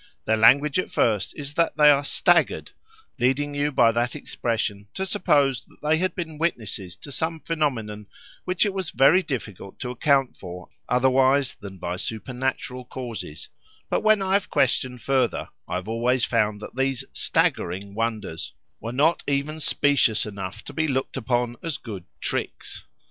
Their 0.25 0.35
language 0.35 0.79
at 0.79 0.89
first 0.89 1.31
is 1.37 1.53
that 1.53 1.77
they 1.77 1.91
are 1.91 2.03
"staggered," 2.03 2.71
leading 3.19 3.53
you 3.53 3.71
by 3.71 3.91
that 3.91 4.15
expression 4.15 4.87
to 4.95 5.05
suppose 5.05 5.63
that 5.65 5.77
they 5.83 5.97
had 5.97 6.15
been 6.15 6.39
witnesses 6.39 6.95
to 6.95 7.11
some 7.11 7.39
phenomenon, 7.39 8.07
which 8.43 8.65
it 8.65 8.73
was 8.73 8.89
very 8.89 9.21
difficult 9.21 9.77
to 9.77 9.91
account 9.91 10.35
for 10.35 10.69
otherwise 10.89 11.53
than 11.53 11.77
by 11.77 11.97
supernatural 11.97 12.83
causes; 12.85 13.47
but 13.91 14.01
when 14.01 14.23
I 14.23 14.33
have 14.33 14.49
questioned 14.49 15.03
further, 15.03 15.49
I 15.67 15.75
have 15.75 15.87
always 15.87 16.25
found 16.25 16.61
that 16.61 16.75
these 16.75 17.05
"staggering" 17.13 17.93
wonders 17.93 18.53
were 18.79 18.91
not 18.93 19.23
even 19.27 19.59
specious 19.59 20.25
enough 20.25 20.63
to 20.63 20.73
be 20.73 20.87
looked 20.87 21.15
upon 21.15 21.57
as 21.61 21.77
good 21.77 22.05
"tricks." 22.19 22.85